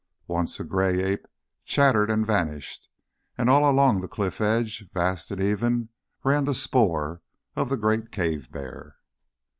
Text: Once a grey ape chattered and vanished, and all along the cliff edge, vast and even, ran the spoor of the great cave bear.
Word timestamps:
Once 0.25 0.59
a 0.59 0.63
grey 0.63 0.99
ape 1.03 1.27
chattered 1.63 2.09
and 2.09 2.25
vanished, 2.25 2.89
and 3.37 3.51
all 3.51 3.69
along 3.69 4.01
the 4.01 4.07
cliff 4.07 4.41
edge, 4.41 4.89
vast 4.91 5.29
and 5.29 5.39
even, 5.39 5.89
ran 6.23 6.45
the 6.45 6.55
spoor 6.55 7.21
of 7.55 7.69
the 7.69 7.77
great 7.77 8.11
cave 8.11 8.51
bear. 8.51 8.95